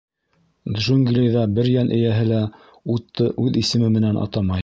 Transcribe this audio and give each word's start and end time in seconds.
Джунглиҙа 0.77 1.43
бер 1.59 1.69
йән 1.73 1.91
эйәһе 1.99 2.25
лә 2.31 2.41
«ут»ты 2.97 3.31
үҙ 3.47 3.63
исеме 3.65 3.93
менән 3.99 4.21
атамай. 4.27 4.59